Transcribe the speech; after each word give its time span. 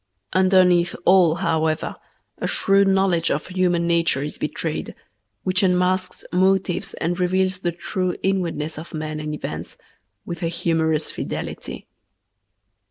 Underneath 0.33 0.95
all, 1.05 1.35
however, 1.45 1.95
a 2.39 2.47
shrewd 2.47 2.87
knowledge 2.87 3.29
of 3.29 3.45
human 3.49 3.85
nature 3.85 4.23
is 4.23 4.39
betrayed, 4.39 4.95
which 5.43 5.61
unmasks 5.61 6.25
motives 6.33 6.95
and 6.95 7.19
reveals 7.19 7.59
the 7.59 7.71
true 7.71 8.15
inwardness 8.23 8.79
of 8.79 8.95
men 8.95 9.19
and 9.19 9.35
events 9.35 9.77
with 10.25 10.41
a 10.41 10.47
humorous 10.47 11.11
fidelity. 11.11 11.87